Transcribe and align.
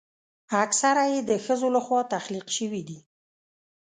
اکثره 0.65 1.03
یې 1.13 1.19
د 1.29 1.31
ښځو 1.45 1.67
لخوا 1.75 1.99
تخلیق 2.13 2.47
شوي 2.57 2.81
دي. 2.87 2.99